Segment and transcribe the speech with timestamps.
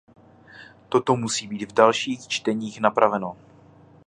[0.89, 3.37] Toto musí být v dalších čteních napraveno.